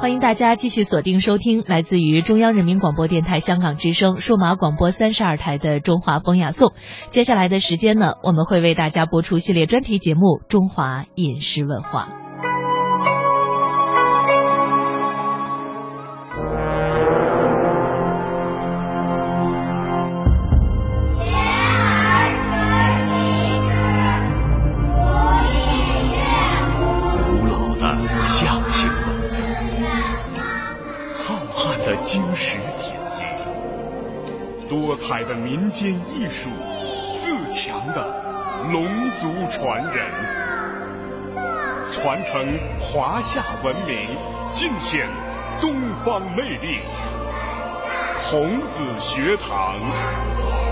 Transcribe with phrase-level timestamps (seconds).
[0.00, 6.68] 欢迎大家继续锁定收听来自于中央人民广播电台香港之声数码广播三十二台的《中华风雅颂》。
[7.10, 12.08] 接下来的时间呢，我们会为大家播出系列专题节目《中华饮食文化》。
[35.80, 36.50] 间艺术，
[37.16, 38.06] 自强的
[38.70, 38.84] 龙
[39.18, 40.12] 族传人，
[41.90, 43.96] 传承华夏文明，
[44.50, 45.08] 尽显
[45.58, 45.72] 东
[46.04, 46.80] 方魅力。
[48.28, 50.69] 孔子学堂。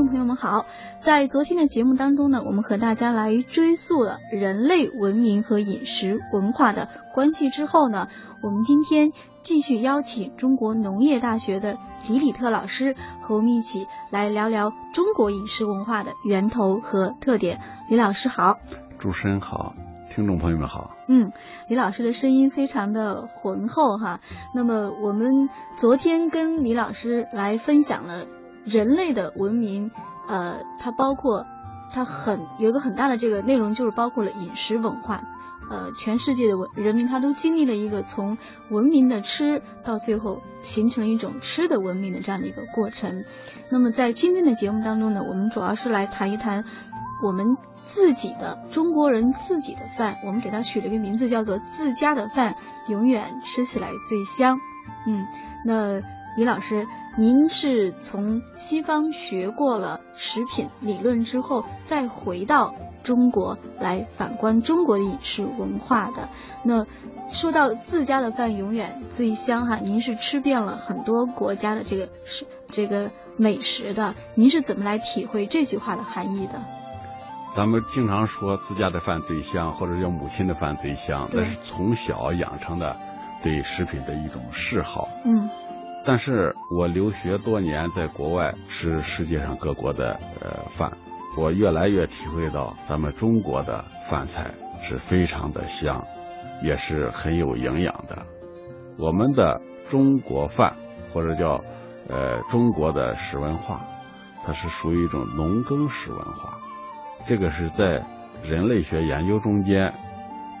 [0.00, 0.64] 众朋友们好，
[1.00, 8.08] 在昨天的节目当中呢，我们和大家来追溯了人类文明和饮食文化的关系之后呢，
[8.42, 11.76] 我们今天继续邀请中国农业大学的
[12.08, 17.60] 李李特老师和我们一起来聊聊中国饮食文化的源头和特点。
[17.90, 18.58] 李老师好，
[18.98, 19.74] 主持人好，
[20.14, 20.92] 听众朋友们好。
[21.08, 21.30] 嗯，
[21.68, 24.20] 李老师的声音非常的浑厚哈。
[24.54, 28.24] 那么我们昨天跟李老师来分享了。
[28.64, 29.90] 人类的文明，
[30.28, 31.46] 呃，它包括，
[31.92, 35.22] 它很有一个很大的这个内容，就是包括了饮食文化，
[35.70, 38.38] 呃，全世界的文人民他都经历了一个从
[38.70, 43.24] 文明的吃到最后形成一种吃的文明的这样的一个过程。
[43.70, 46.64] 那么在今天的节目当中呢，我们主要是来谈一谈
[47.24, 52.56] 我们自己的中国人自己的饭，我们给它取了一个名字叫做自家的饭，
[52.88, 54.58] 永远吃起来最香。
[55.06, 55.26] 嗯，
[55.64, 56.00] 那
[56.40, 56.86] 李老师。
[57.18, 66.30] 您是从西方学过了食品理论之后，再回到中国来反观中国的饮食文化的。
[66.64, 66.86] 那
[67.28, 76.64] 说到自家的饭永远最香哈，您是吃遍了很多国家的这个是这个美食的，您是怎么来体会这句话的含义的？
[77.54, 82.96] 咱们经常说自家的饭最香，或者叫母亲的饭最香，那是从小养成的
[83.42, 85.06] 对食品的一种嗜好。
[85.26, 85.50] 嗯。
[86.06, 90.90] 但是我留学多年，在国外吃世界上各国的呃饭，
[91.36, 94.50] 我越来越体会到咱们中国的饭菜
[94.82, 96.02] 是非常的香，
[96.62, 98.26] 也是很有营养的。
[98.98, 99.60] 我们的
[99.90, 100.74] 中国饭
[101.12, 101.62] 或者叫
[102.08, 103.86] 呃中国的食文化，
[104.42, 106.58] 它是属于一种农耕食文化，
[107.26, 108.02] 这个是在
[108.42, 109.92] 人类学研究中间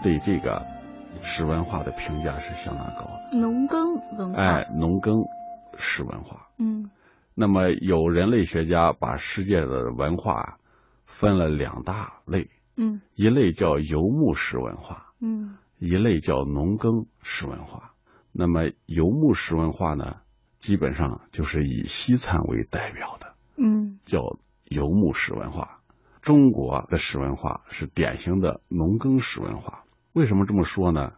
[0.02, 0.79] 对这个。
[1.22, 5.24] 食文化的评价是相当高的，农耕文化，哎，农耕
[5.76, 6.90] 史文化，嗯，
[7.34, 10.58] 那么有人类学家把世界的文化
[11.06, 17.92] 分了两大类，嗯，一类叫游牧史文化，嗯，一类叫农耕史文化。
[18.32, 20.16] 那么游牧史文化呢，
[20.58, 24.20] 基本上就是以西餐为代表的，嗯，叫
[24.64, 25.80] 游牧史文化。
[26.22, 29.84] 中国的史文化是典型的农耕史文化。
[30.12, 31.14] 为什么这么说呢？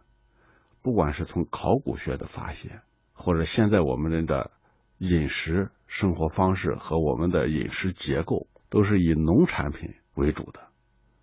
[0.83, 2.81] 不管是从考古学的发现，
[3.13, 4.51] 或者现在我们人的
[4.99, 10.67] 饮食生活方式和我们的饮食结构，都是以农产品为主的。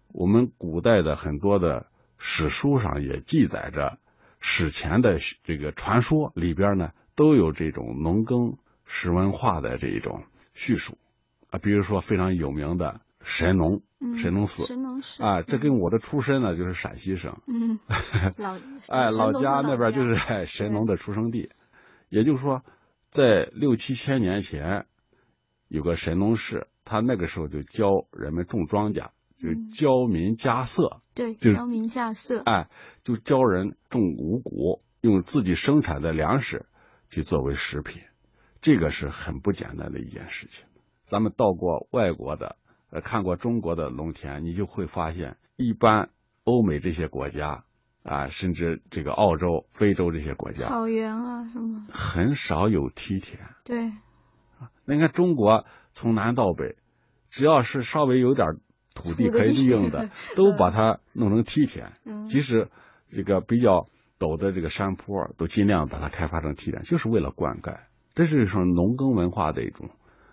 [0.09, 1.87] 我们古代的很多的
[2.19, 3.99] 史书上也记载着
[4.41, 10.99] 史前的这个传说里边呢，都有这种农耕史文化的这一种叙述
[11.51, 13.83] 啊，比如说非常有名的神农。
[14.17, 15.23] 神农氏，神农寺。
[15.23, 17.79] 啊，这跟我的出身呢就是陕西省，嗯，
[18.39, 18.57] 老
[18.89, 20.17] 哎老家那边就是
[20.49, 21.51] 神农的出生地，
[22.09, 22.63] 也就是说，
[23.11, 24.87] 在六七千年前
[25.69, 32.71] 有个神农氏，他那个时候就教人们种庄稼，就教民稼穑，对，教民稼穑，哎，
[33.05, 36.65] 就教人种五谷，用自己生产的粮食
[37.11, 38.01] 去作为食品，
[38.63, 40.67] 这个是很不简单的一件事情。
[41.05, 42.57] 咱们到过外国的。
[42.91, 46.10] 呃，看过中国的农田，你就会发现，一般
[46.45, 47.65] 欧美这些国家
[48.03, 53.41] 啊，甚至这个澳洲、非洲这些国家，草原啊什么，很少有梯田。
[53.65, 53.87] 对，
[54.59, 56.77] 啊，那你看中国从南到北，
[57.31, 58.57] 只要是稍微有点
[58.95, 61.92] 土地可以利用的，都把它弄成梯田。
[62.04, 62.69] 嗯，即使
[63.09, 63.87] 这个比较
[64.19, 67.81] 陡的这个山坡，都尽量把它开发成梯田，就是为了灌溉。
[68.15, 69.91] 这是一种农耕文化的一种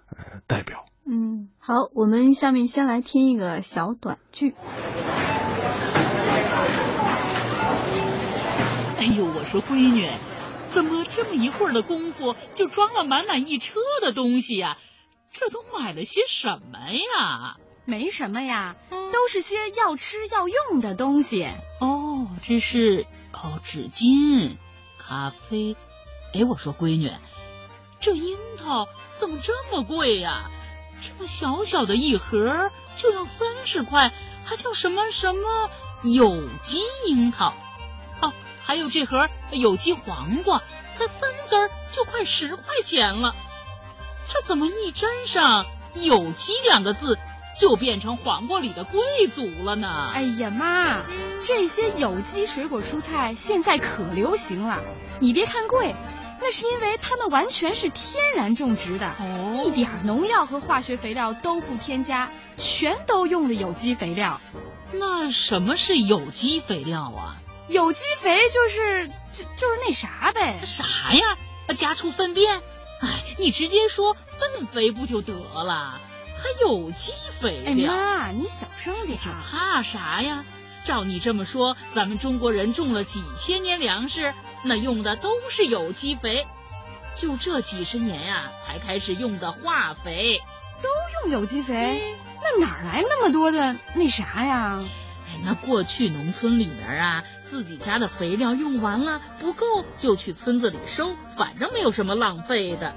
[0.09, 0.85] 呃代表。
[1.09, 4.53] 嗯，好，我们下面先来听一个小短剧。
[8.97, 10.05] 哎呦，我说闺女，
[10.67, 14.77] 怎么这么一会儿的功夫就装了满满一车的东西呀？
[15.31, 17.55] 这都买了些什么呀？
[17.85, 21.47] 没什么呀，都是些要吃要用的东西。
[21.79, 24.57] 哦，这是哦，纸巾、
[24.99, 25.77] 咖啡。
[26.33, 27.09] 哎，我说闺女，
[28.01, 28.87] 这樱桃
[29.21, 30.49] 怎么这么贵呀？
[31.01, 34.11] 这么小小的一盒就要三十块，
[34.43, 35.69] 还叫什么什么
[36.03, 37.53] 有机樱桃？
[38.21, 40.61] 哦，还有这盒有机黄瓜，
[40.95, 43.33] 才三根就快十块钱了。
[44.29, 45.65] 这怎么一沾上
[45.95, 47.17] “有机”两个字，
[47.59, 49.01] 就变成黄瓜里的贵
[49.33, 50.11] 族了呢？
[50.13, 51.03] 哎呀妈，
[51.39, 54.81] 这些有机水果蔬菜现在可流行了。
[55.19, 55.95] 你别看贵，
[56.39, 64.39] 那是因为它们完全是天然种植的，哦一点农药和化学肥料都不添加，全都用的有机肥料。
[64.91, 67.37] 那什么是有机肥料啊？
[67.67, 70.61] 有机肥就是就就是那啥呗。
[70.65, 71.37] 啥呀？
[71.75, 72.61] 家畜粪便？
[73.01, 75.99] 哎，你直接说粪肥不就得了？
[76.37, 77.11] 还有机
[77.41, 77.91] 肥哎料？
[77.91, 79.29] 妈，你小声点这。
[79.29, 80.45] 怕啥呀？
[80.85, 84.33] 照你这么说，咱们中国人种了几千年粮食，
[84.63, 86.45] 那用的都是有机肥，
[87.15, 90.41] 就这几十年呀、才开始用的化肥。
[90.81, 90.89] 都
[91.23, 92.13] 用有机肥，
[92.43, 94.79] 那哪儿来那么多的那啥呀？
[95.27, 99.65] 哎，那过去农村里面啊，自己家的肥料用完了不够，
[99.97, 102.95] 就去村子里收，反正没有什么浪费的。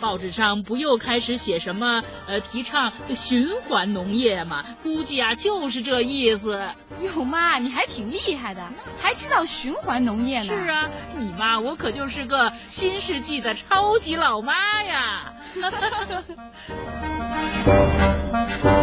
[0.00, 4.64] 报纸上不又开始写什么呃提倡循环农业嘛？
[4.82, 6.70] 估计啊就是这意思。
[7.02, 8.62] 哟妈，你还挺厉害的，
[9.00, 10.44] 还知道循环农业呢。
[10.44, 10.88] 是，啊，
[11.18, 15.32] 你妈我可就是个新世纪的超级老妈呀。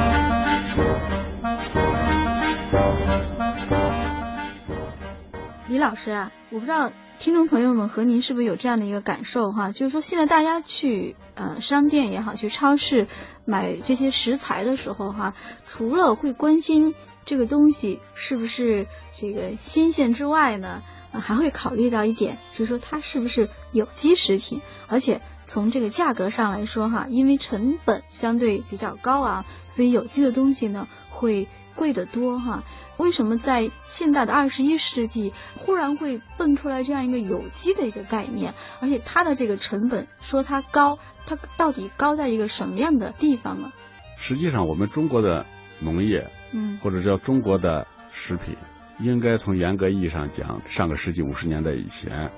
[5.71, 13.07] 李老师啊，我不知道听众朋友们和您是不是有这样的一个感受哈，就是说现在大家去呃商店也好，去超市
[13.45, 15.33] 买这些食材的时候哈，
[15.63, 18.85] 除了会关心这个东西是不是
[19.15, 20.83] 这个新鲜之外呢，
[21.13, 24.59] 还会考虑到一点，就是说它是不是有机食品，
[24.89, 32.63] 而且从这个价格上来说哈，因为成本相对比较高啊，所以有机的东西呢会贵得多哈。
[32.97, 38.53] 为什么在现代的二十一世纪忽然会蹦出来这样一个有机的一个概念？
[38.79, 43.71] 而且它的这个成本说它高，它到底高在一个什么样的地方呢？
[44.17, 45.45] 实际上，我们中国的
[45.79, 48.55] 农业嗯或者叫中国的食品，
[48.99, 52.31] 应该从严格意义上讲，上个世纪五十年代以前，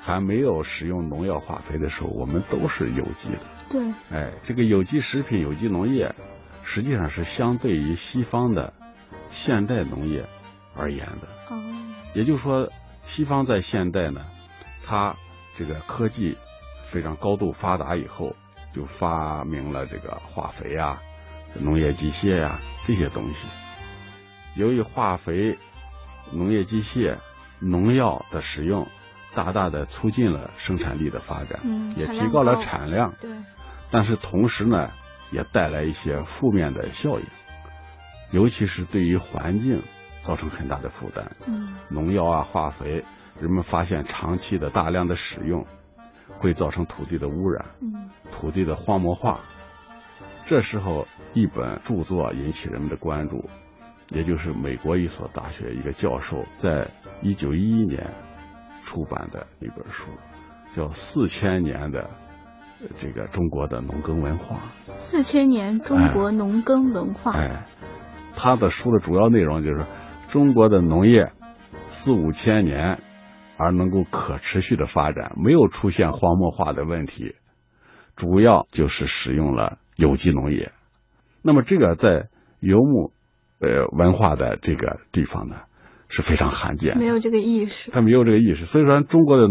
[0.00, 3.40] 还没有使用农药化肥的时候，我们都是有机的。
[3.70, 3.82] 对，
[4.12, 6.14] 哎，这个有机食品、有机农业，
[6.64, 8.72] 实际上是相对于西方的
[9.30, 10.24] 现代农业
[10.74, 11.54] 而言的。
[11.54, 11.62] 哦，
[12.14, 12.70] 也就是说，
[13.04, 14.24] 西方在现代呢，
[14.84, 15.16] 它
[15.56, 16.36] 这个科技
[16.90, 18.34] 非常高度发达以后，
[18.74, 21.00] 就发明了这个化肥啊、
[21.54, 23.46] 农业机械呀、这些东西。
[24.56, 25.58] 由于化肥、
[26.32, 27.16] 农业机械、
[27.58, 28.86] 农药的使用，
[29.34, 33.14] 大大的促进了生产力的发展，嗯也提高了产量。
[33.20, 33.30] 对，
[33.90, 34.90] 但是同时呢，
[35.34, 37.26] 也带来一些负面的效应，
[38.30, 39.82] 尤其是对于环境
[40.22, 41.32] 造成很大的负担。
[41.48, 43.04] 嗯农药啊、化肥，
[43.40, 45.66] 人们发现长期的大量的使用，
[46.38, 49.40] 会造成土地的污染、嗯土地的荒漠化。
[50.46, 53.44] 这时候，一本著作引起人们的关注，
[54.10, 56.86] 也就是美国一所大学一个教授在
[57.22, 58.08] 一九一一年
[58.84, 60.06] 出版的一本书，
[60.74, 62.08] 叫《四千年的呃
[62.96, 64.56] 这个中国的农耕文化》。
[64.98, 67.66] 四千年中国农耕文化，哎，
[68.36, 69.84] 他的书的主要内容就是
[70.28, 71.32] 中国的农业
[71.88, 72.98] 四五千年
[73.56, 77.34] 而能够可持续的发展，没有出现荒漠化的问题，
[78.16, 80.72] 主要就是使用了有机农业。
[81.42, 82.28] 那么这个在
[82.60, 83.12] 游牧
[83.60, 85.56] 呃文化的这个地方呢
[86.08, 87.90] 是非常罕见，没有这个意识。
[87.90, 89.46] 他没有这个意识，所以说中国的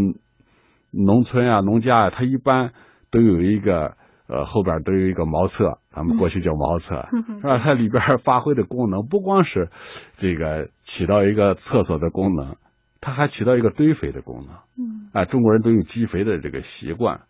[0.92, 2.74] 农村啊、农家啊，他一般
[3.14, 3.96] 都有一个
[4.28, 7.60] 呃后边都有一个茅厕，咱们过去叫茅厕，嗯是吧？
[7.60, 9.70] 它里边发挥的功能不光是
[10.18, 12.56] 这个起到一个厕所的功能，
[13.00, 14.56] 它还起到一个堆肥的功能。
[14.76, 17.22] 嗯啊，中国人都有积肥的这个习惯，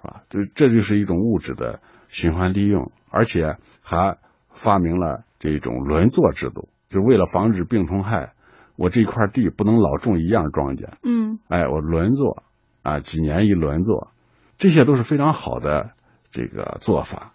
[0.00, 0.22] 是吧？
[0.28, 4.18] 这这就是一种物质的循环利用，而且还
[4.50, 8.34] 发明了这种轮作制度，就为了防止病虫害，
[8.76, 12.44] 我这块地不能老种一样庄稼，嗯哎，我轮作
[12.82, 14.12] 啊，几年一轮作，
[14.58, 15.92] 这些都是非常好的
[16.30, 17.32] 这个做法。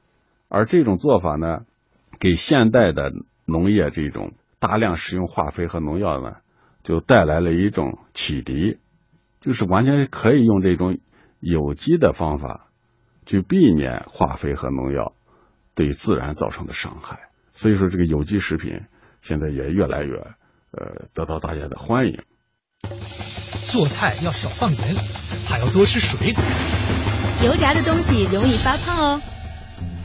[0.47, 1.65] 而这种做法呢，
[2.19, 3.13] 给现代的
[3.45, 6.37] 农业这种大量使用化肥和农药呢，
[6.83, 8.79] 就带来了一种启迪，
[9.41, 10.97] 就是完全可以用这种
[11.39, 12.67] 有机的方法
[13.25, 15.13] 去避免化肥和农药
[15.75, 17.29] 对自然造成的伤害。
[17.53, 18.81] 所以说，这个有机食品
[19.21, 20.15] 现在也越来越
[20.71, 22.23] 呃得到大家的欢迎。
[23.67, 24.95] 做菜要少放盐，
[25.47, 26.43] 还要多吃水果。
[27.41, 29.21] 油炸的东西容易发胖哦。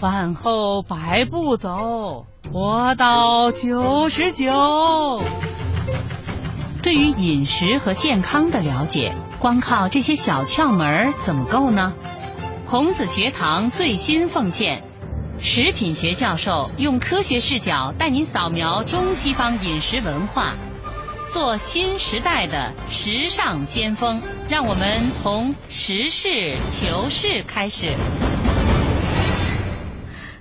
[0.00, 5.20] 饭后百步走，活到九十九。
[6.82, 11.94] 对于饮食和健康的了解，光靠这些小窍门怎么够呢？
[12.68, 14.84] 孔子学堂最新奉献，
[15.40, 20.54] 食品学教授用科学视角带您扫描中西方饮食文化，
[21.34, 24.22] 做新时代的时尚先锋。
[24.48, 26.28] 让我们从实事
[26.70, 27.88] 求是开始。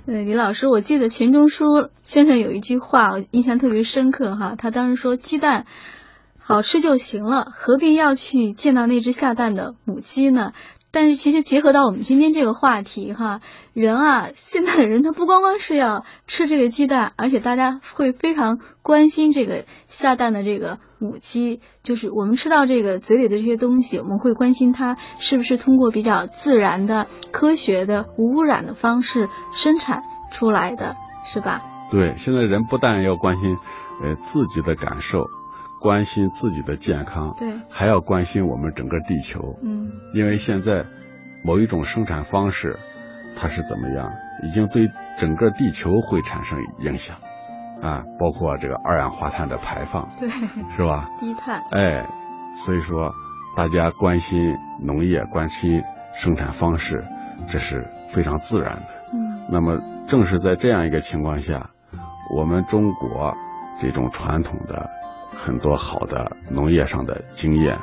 [0.06, 4.54] 对，李老师，我记得钱钟书先生有一句话，我印象特别深刻哈。
[4.56, 5.66] 他当时说：“鸡蛋
[6.38, 10.52] 好吃就行了，何必要去见到那只下蛋的母鸡呢？”
[10.94, 13.40] 但是其实结合到我们今天这个话题哈，
[13.72, 31.60] 人啊，现在的人他不光光是要吃这个鸡蛋，而且大家会非常关心这个下蛋的这个母鸡，就是我们吃到这个嘴里的这些东西，我们会关心它是不是通过比较自然的、科学的、无污染的方式生产出来的，是吧？
[31.90, 33.56] 对，现在人不但要关心
[34.00, 35.24] 呃自己的感受。
[35.84, 40.86] 关心自己的健康，对，还要关心我们整个地球，嗯，因为现在
[41.44, 42.78] 某一种生产方式，
[43.36, 44.10] 它是怎么样，
[44.42, 44.88] 已经对
[45.18, 47.18] 整个地球会产生影响，
[47.82, 50.30] 啊，包括这个二氧化碳的排放，对，
[50.74, 51.10] 是吧？
[51.20, 52.06] 低碳，哎，
[52.56, 53.12] 所以说
[53.54, 55.82] 大家关心农业，关心
[56.14, 57.04] 生产方式，
[57.46, 61.68] 这是非常自然的，嗯，那么正是在这样一个情况下，
[62.34, 63.34] 我们中国
[63.78, 64.88] 这种传统的。
[65.36, 67.78] 很多好的农业上的经验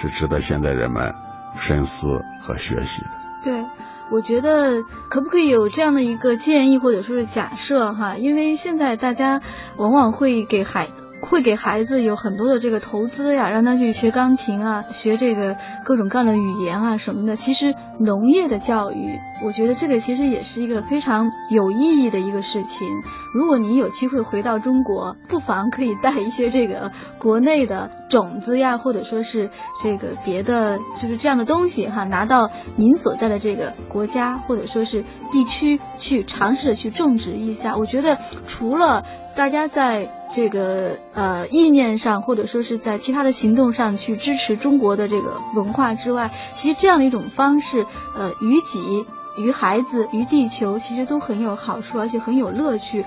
[0.00, 1.14] 是值得现在人们
[1.58, 3.08] 深思和学习的。
[3.44, 3.64] 对，
[4.10, 8.16] 我觉得可不可以有这样的一个建议或者说是假设哈？
[8.16, 9.40] 因为现在大家
[9.76, 10.88] 往往会给孩
[11.22, 17.36] 会给孩子有很多的这个投资呀，让他去学钢琴啊，学这个各种各样的语言啊什么的。
[17.36, 22.88] 其实农业的教育，我觉得这个其实也是一个非常有意义的一个事情。
[23.32, 29.50] 如果您有机会回到中国，不妨可以带一些这个国内的种子呀，或者说是
[29.80, 37.76] 这个别的就是这样的东西哈，拿到您所在的这个国家或者说是地区去尝试着去种植一下。
[37.76, 49.06] 我觉得除了大家在这个呃意念上，或者说是在其他的行动上去支持中国的这个文化之外，其实这样的一种方式，呃，于己、
[49.38, 53.04] 于孩子、于地球，其实都很有好处，而且很有乐趣。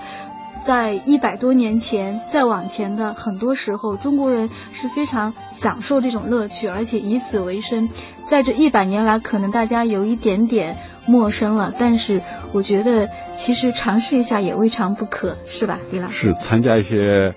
[0.64, 7.88] 在一百多年前，再往前的很多时候，中国人是非常享受这种乐趣，而且以此为生。
[8.24, 12.22] 在这一百年来，可能大家有一点点陌生了，但是
[12.52, 16.28] 我觉得其实尝试一下也未尝不可，是吧，李老师？
[16.28, 17.34] 是参加一些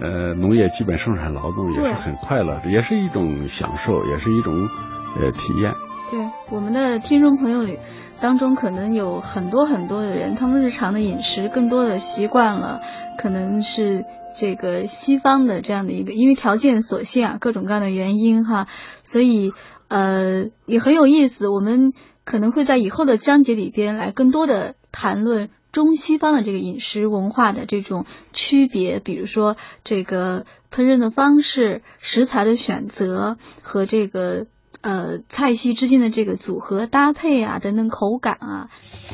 [0.00, 5.72] 呃农业基本生产劳动也是很快乐，也是一种享受，也是一种呃体验。
[6.10, 7.78] 对我们的听众朋友里。
[8.20, 12.80] 当中可能有很多很多的人，他们日常的饮食更多的习惯了，
[13.18, 18.68] 可能是这个西方的这样的一个，因为条件所限啊，各种各样的原因哈，
[19.02, 19.52] 所以
[19.92, 21.48] 呃也很有意思。
[21.48, 21.92] 我们
[22.24, 34.46] 可能会在以后的章节里边来更多的谈论中西方的这个饮食文化的这种区别，比如说这个烹饪的方式、食材的选择和这个。
[34.82, 38.68] 呃，菜系之间的这个组合搭配啊，等等口感啊。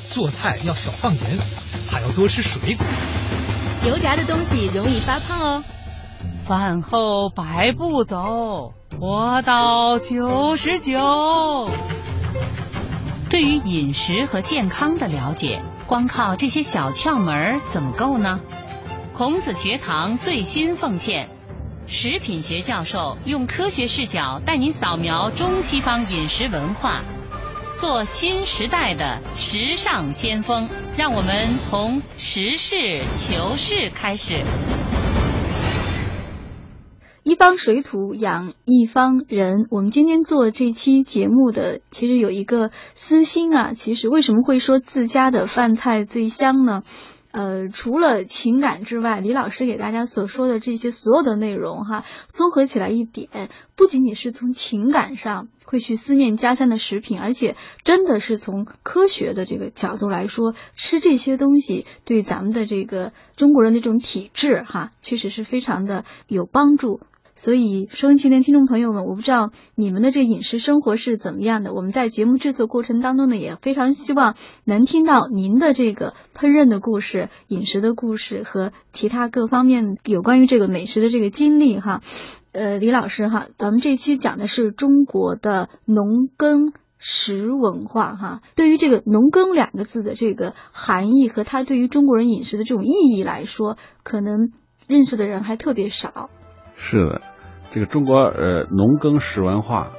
[0.09, 1.23] 做菜要少放盐，
[1.91, 2.87] 还要多吃水果。
[3.87, 5.63] 油炸的东西容易发胖哦。
[6.47, 11.71] 饭后百步走，活到九十九。
[13.31, 18.41] 对于饮食和健康的了解，光靠这些小窍门怎么够呢？
[19.17, 21.29] 孔子学堂最新奉献。
[21.87, 27.03] 食品学教授用科学视角带您扫描中西方饮食文化，
[27.77, 30.69] 做新时代的时尚先锋。
[30.97, 34.43] 让我们从实事求是开始。
[37.39, 39.69] 一方水土养一方人。
[39.71, 43.75] 我们今天做这期节目的，其实有一个私心啊。
[43.75, 46.83] 其实为什么会说自家的饭菜最香呢？
[47.31, 57.55] 呃，除了情感之外，李老师给大家所说的这些所有的内容哈，综合起来一点，不仅仅是从情感上会去思念家乡的食品，而且
[57.85, 66.99] 真的是从科学的这个角度来说，吃这些东西对咱们的这个中国人的这种体质哈，确实是非常的有帮助。
[67.39, 71.73] 所以收音机的听众朋友们，我不知道你们的这饮食生活是怎么样的。
[71.73, 82.01] 我们在节目制作过程当中呢，也非常希望能听到您的这个烹饪的故事、饮食的故事和其他各方面有关于这个美食的这个经历哈。
[82.51, 86.73] 呃，李老师哈，咱们这期讲的是中国的农耕。
[87.01, 94.51] 食文化哈，对于这个“农耕”两个字的这个含义和它对于中国人饮食的这种意义来说，可能
[94.89, 96.29] 认识的人还特别少。
[96.79, 97.21] 是的，
[97.73, 99.91] 这个中国呃农耕食文化，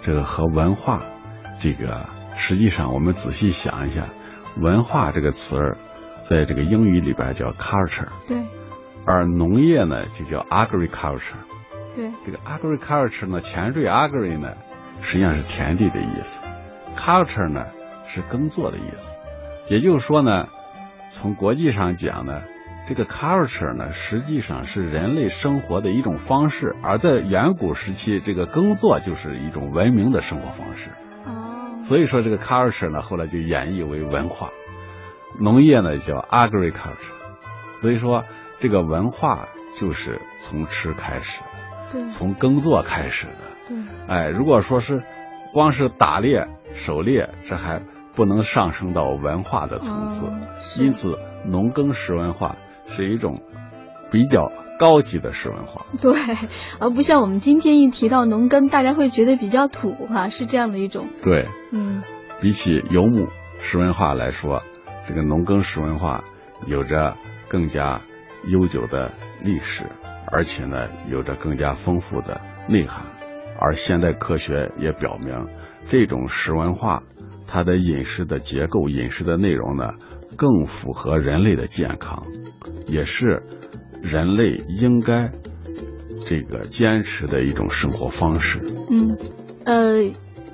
[0.00, 1.02] 这个和文化，
[1.58, 4.08] 这个实际上我们仔细想一下，
[4.56, 5.76] 文化这个词儿，
[6.22, 8.42] 在这个英语里边叫 culture，对，
[9.04, 11.42] 而农业呢就叫 agriculture，
[11.94, 14.54] 对，这个 agriculture 呢前缀 agri 呢。
[15.02, 16.42] 实际上是田地的意思
[16.94, 17.64] ，culture 呢
[18.06, 19.18] 是耕作的意思，
[19.70, 20.46] 也就是说呢，
[21.08, 22.42] 从国际上讲呢，
[22.86, 30.90] 这个 culture 呢实际上是人类生活的一种方式，而在远古时期，这个耕作就是一种文明的生活方式。
[31.24, 34.50] 哦，所以说这个 culture 呢后来就演绎为文化，
[35.38, 37.14] 农业呢叫 agriculture，
[37.80, 38.24] 所以说
[38.58, 41.42] 这个文化就是从吃开始，
[41.92, 43.32] 对，从耕作开始的。
[43.68, 43.76] 对
[44.08, 45.02] 哎，如果说是
[45.52, 47.80] 光是打猎、狩猎，这还
[48.16, 50.28] 不能上升到文化的层次。
[50.82, 52.56] 因此，农耕食文化
[52.90, 53.40] 是一种
[54.12, 55.86] 比较高级的食文化。
[56.02, 56.12] 对，
[56.78, 61.08] 而不像我们今天一提到农耕，大家会觉得比较土哈，是这样的一种。
[61.22, 62.02] 对，嗯，
[62.40, 63.28] 比起游牧
[63.60, 64.62] 食文化来说，
[65.06, 66.24] 这个农耕食文化
[66.66, 67.16] 有着
[67.48, 68.02] 更加
[68.46, 69.84] 悠久的历史，
[70.30, 73.06] 而且呢，有着更加丰富的内涵。
[73.62, 75.46] 而现代科学也表明，
[75.86, 77.02] 这种食文化，
[77.46, 79.92] 它的饮食的结构、饮食的内容呢，
[80.36, 82.22] 更符合人类的健康，
[82.86, 83.42] 也是
[84.02, 85.30] 人类应该
[86.26, 88.60] 这个坚持的一种生活方式。
[88.88, 89.16] 嗯，
[89.64, 90.10] 呃，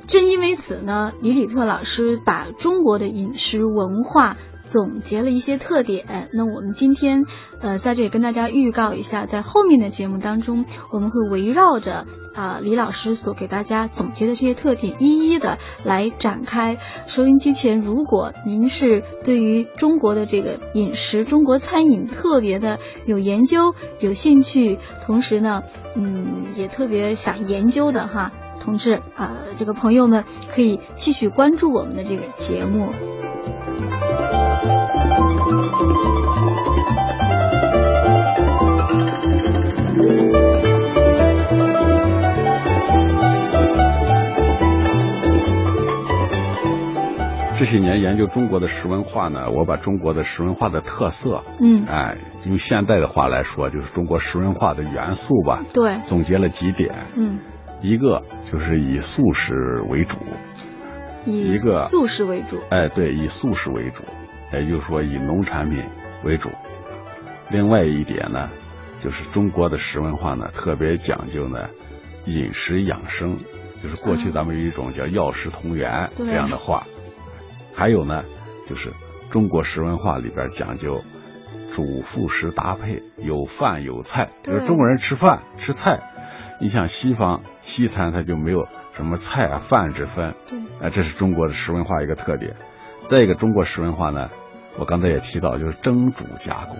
[0.06, 4.36] 正因为此呢，李李特老师把中国的饮食文化。
[4.66, 7.24] 总结了一些特点，那我们今天
[7.60, 16.76] 呃在这里跟大家预告一下，在后面的节目当中，我们会围绕着啊李老师所给大家总结的这些特点，一一的来展开。
[17.06, 25.62] 收音机前，如果您是对于中国的这个饮食、中国餐饮特别的有研究、有兴趣，同时呢，
[25.96, 32.90] 嗯，也特别想研究的哈，同志啊，这个朋友们可以继续关注我们的这个节目。
[47.58, 57.40] 这些年研究中国的石文化呢，我把中国的石文化的特色，嗯，哎，用现代的话来说，就是中国石文化的元素吧，对，总结了几点，嗯，
[57.80, 59.54] 一个就是以素食
[59.88, 60.18] 为主，
[61.24, 64.02] 以素食为主，哎，对，以素食为主。
[64.52, 65.82] 也就是说，以农产品
[66.24, 66.50] 为主。
[67.50, 68.48] 另外一点呢，
[69.00, 71.68] 就是中国的食文化呢，特别讲究呢
[72.24, 73.38] 饮食养生，
[73.82, 76.86] 就是过去咱们有一种叫药食同源这样的话。
[77.74, 78.24] 还有呢，
[78.66, 78.92] 就是
[79.30, 81.02] 中国食文化里边讲究
[81.72, 86.00] 主副食搭配，有饭有菜，就是中国人吃饭吃菜。
[86.58, 90.34] 你像西方西餐，它就没有什么菜啊饭之分。
[90.48, 92.56] 对，啊，这是中国的食文化一个特点。
[93.08, 94.30] 再一个，中国食文化呢，
[94.78, 96.76] 我刚才也提到，就是蒸煮加工，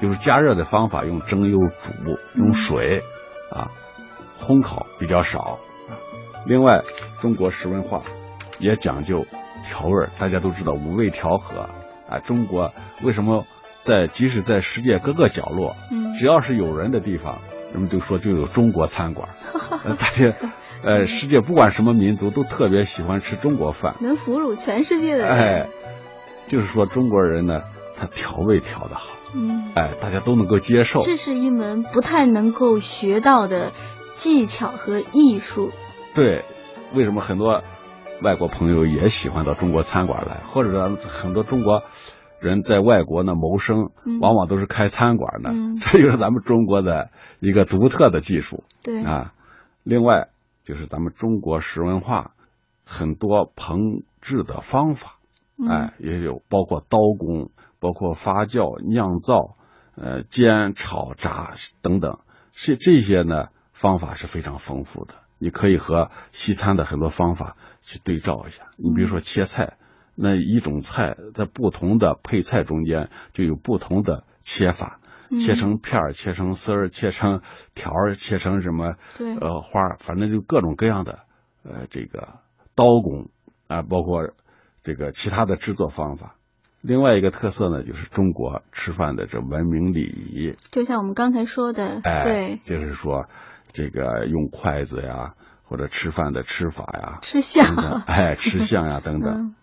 [0.00, 1.92] 就是加热的方法用蒸又煮，
[2.34, 3.02] 用水
[3.50, 3.72] 啊
[4.38, 5.58] 烘烤比较少。
[6.46, 6.82] 另外，
[7.20, 8.02] 中国食文化
[8.60, 9.26] 也讲究
[9.64, 11.68] 调味大家都知道五味调和
[12.08, 12.20] 啊。
[12.20, 13.44] 中国为什么
[13.80, 15.74] 在即使在世界各个角落，
[16.16, 17.40] 只要是有人的地方，
[17.76, 19.28] 人们就说就有中国餐馆。
[19.98, 20.34] 大家。
[20.82, 25.28] 呃，世界不管什么民族都特别喜欢吃中国饭，能俘虏全世界的人。
[25.28, 25.66] 哎，
[26.48, 27.60] 就是说中国人呢，
[27.96, 31.00] 他调味调的好，嗯，哎，大家都能够接受。
[31.00, 33.72] 这是一门不太能够学到的
[34.14, 35.70] 技巧和艺术。
[36.14, 36.44] 对，
[36.94, 37.62] 为什么很多
[38.22, 41.82] 外国朋友也喜欢到中国餐馆来，或者说很多中国
[42.40, 48.64] 人在外国呢谋生，往往都是开餐馆的， 这就是咱们中国的一个独特的技术。
[48.82, 49.32] 对啊，
[49.82, 50.28] 另外。
[50.66, 52.32] 就是咱们中国食文化
[52.84, 55.18] 很多烹制的方法，
[55.64, 59.54] 哎，也有包括刀工，包括发酵、酿造、
[59.94, 62.18] 呃煎、炒、炸等等，
[62.50, 65.14] 这这些呢方法是非常丰富的。
[65.38, 68.64] 你可以和西餐的很多方法去对照一下。
[68.76, 69.74] 你比如说切菜，
[70.16, 74.98] 那一种菜在不同的配菜中间就有不同的切法。
[75.02, 77.40] 嗯切成片儿，切成丝儿，切成
[77.74, 81.18] 条儿，切成什么对呃花儿，反正就各种各样的
[81.64, 82.38] 呃这个
[82.76, 83.28] 刀工
[83.66, 84.30] 啊、包括
[84.84, 86.36] 这个其他的制作方法。
[86.80, 93.26] 另外一个特色呢，就是中国吃饭的这文明礼仪，就像我们刚才说的，哎，对，就是说
[93.72, 97.74] 这个用筷子呀，或者吃饭的吃法呀，吃相
[98.06, 99.32] 哎，吃相呀等等。
[99.34, 99.54] 嗯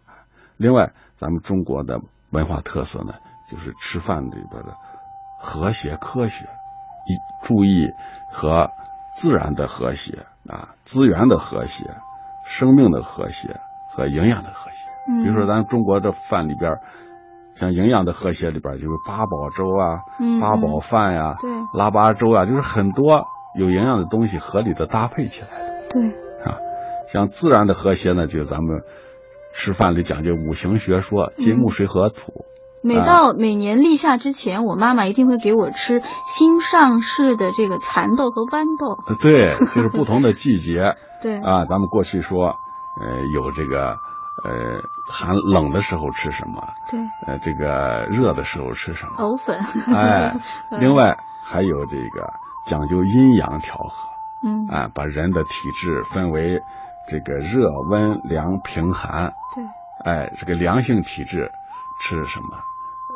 [0.63, 1.99] 另外，咱们中国的
[2.32, 3.15] 文化特色呢，
[3.49, 4.78] 就是吃饭里边的
[5.38, 6.45] 和谐科学，
[7.06, 7.91] 一注意
[8.32, 8.69] 和
[9.13, 11.86] 自然的和谐啊，资源的和谐，
[12.45, 14.89] 生命的和谐和营养的和谐。
[15.06, 16.80] 嗯比如说，咱中国的饭里边，
[17.56, 25.88] 像营养的和谐里边，就是八宝粥啊，嗯八宝饭呀、对腊八粥啊，就是很多有营养的东西合理的搭配起来的。
[25.89, 26.08] 对，
[26.45, 26.56] 啊，
[27.12, 28.82] 像自然的和谐呢，就咱们
[29.53, 32.45] 吃饭里讲究五行学说，金木水火土。
[32.83, 38.97] 每到每年立夏之前，我妈妈一定会给我吃新上市的这个蚕豆和豌豆。
[39.07, 40.81] 呃对，就是不同的季节
[41.23, 41.63] 对，啊。
[41.65, 42.55] 咱们过去说，
[42.99, 43.91] 呃，有这个
[44.43, 46.61] 呃寒冷的时候吃什么，
[46.91, 49.13] 对，呃，这个热的时候吃什么。
[49.17, 49.59] 藕粉。
[49.95, 50.35] 哎，
[50.69, 52.33] 嗯 另外还有这个
[52.67, 54.09] 讲究阴阳调和。
[54.45, 56.61] 嗯，啊，把人的体质分为
[57.07, 59.33] 这个热、温、凉、平、寒。
[59.55, 59.63] 对，
[60.03, 61.51] 哎，这个凉性体质
[62.01, 62.59] 吃什么？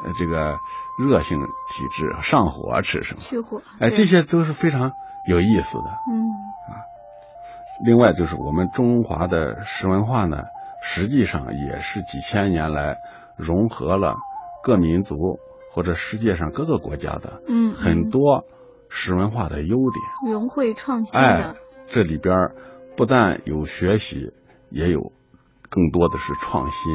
[0.04, 0.60] 呃，这个
[1.00, 3.19] 热性体质上火吃什么？
[3.19, 3.62] 去火。
[3.80, 4.93] 哎，这些都是非常
[5.26, 5.86] 有意思的。
[6.12, 6.30] 嗯
[6.69, 6.86] 啊
[7.86, 10.38] 另外就是我们中华的食文化呢，
[10.82, 12.97] 实际上也是几千年来
[13.36, 14.15] 融合了
[14.63, 15.15] 各民族
[15.71, 18.45] 或者世界上各个国家的嗯，很多
[18.89, 20.34] 食文化的优点。
[20.34, 21.54] 融会创新哎。，
[21.86, 22.56] 这里边儿
[22.98, 24.32] 不但有学习，
[24.72, 25.14] 也有
[25.70, 26.92] 更多的是创新。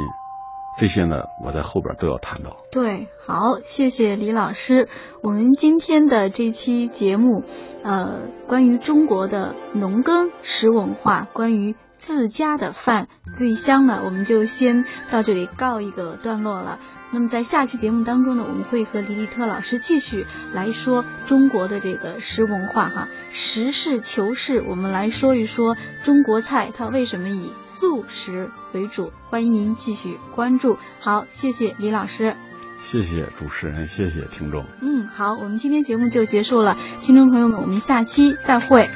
[0.79, 2.57] 这些呢，我在后边都要谈到。
[2.73, 4.89] 对，好，谢谢李老师。
[5.23, 7.45] 我们今天的这期节目，
[7.85, 16.81] 呃，关于中国的农耕食文化，关于自家的饭最香了，我们就先到这里告一个段落了。
[17.13, 29.13] 那么在下期节目当中呢，我们会和李立特老师继续来说中国的这个食文化哈，实事求是，我们来说一说中国菜它为什么以素食为主。
[29.31, 30.79] 欢迎您继续关注。
[31.01, 32.35] 好，谢谢李老师。
[32.81, 34.67] 谢谢主持人，谢谢听众。
[34.81, 38.91] 嗯，好，我们今天节目就结束了，听众朋友们，我们下期再会。